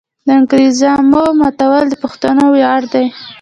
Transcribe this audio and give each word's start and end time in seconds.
د 0.27 0.29
انګریزامو 0.39 1.23
ماتول 1.39 1.83
د 1.89 1.93
پښتنو 2.03 2.43
ویاړ 2.53 2.81
دی. 2.93 3.05